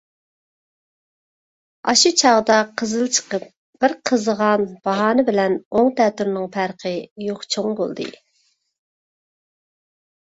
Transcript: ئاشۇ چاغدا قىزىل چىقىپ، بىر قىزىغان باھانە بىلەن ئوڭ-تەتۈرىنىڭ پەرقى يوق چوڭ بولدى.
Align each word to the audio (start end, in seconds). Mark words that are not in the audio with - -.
ئاشۇ 1.91 2.11
چاغدا 2.21 2.55
قىزىل 2.81 3.11
چىقىپ، 3.17 3.45
بىر 3.85 3.95
قىزىغان 4.11 4.65
باھانە 4.89 5.27
بىلەن 5.29 5.59
ئوڭ-تەتۈرىنىڭ 5.77 6.51
پەرقى 6.57 6.95
يوق 7.29 7.47
چوڭ 7.57 7.79
بولدى. 7.83 8.09